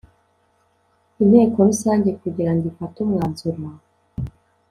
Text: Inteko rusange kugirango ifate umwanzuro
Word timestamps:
Inteko 1.23 1.57
rusange 1.69 2.09
kugirango 2.21 2.63
ifate 2.71 2.97
umwanzuro 3.05 3.61